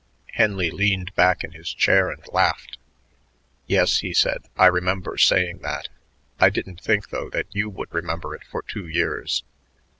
[0.33, 2.79] Henley leaned back in his chair and laughed.
[3.67, 5.89] "Yes," he said, "I remember saying that.
[6.39, 9.43] I didn't think, though, that you would remember it for two years.